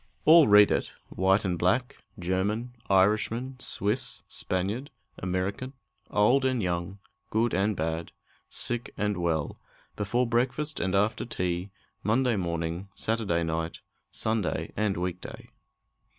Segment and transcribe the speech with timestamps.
[0.25, 4.89] All read it: white and black, German, Irishman, Swiss, Spaniard,
[5.19, 5.73] American,
[6.09, 6.97] old and young,
[7.29, 8.11] good and bad,
[8.49, 9.59] sick and well,
[9.95, 11.69] before breakfast and after tea,
[12.01, 15.49] Monday morning, Saturday night, Sunday and week day!